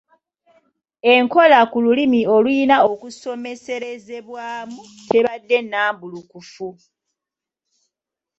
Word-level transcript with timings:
Enkola 1.13 1.59
ku 1.71 1.77
lulimi 1.85 2.21
olulina 2.35 2.75
okusomeserezebwamu 2.91 4.81
tebadde 5.09 5.57
nnambulukufu. 5.63 6.69